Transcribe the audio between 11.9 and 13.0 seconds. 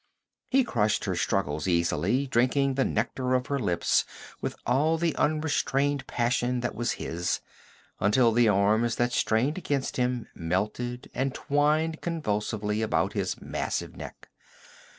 convulsively